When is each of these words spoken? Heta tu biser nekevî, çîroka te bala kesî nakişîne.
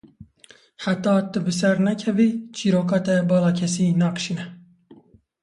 Heta 0.83 1.13
tu 1.31 1.39
biser 1.45 1.77
nekevî, 1.87 2.29
çîroka 2.55 2.99
te 3.05 3.15
bala 3.29 3.51
kesî 3.59 3.85
nakişîne. 4.01 4.45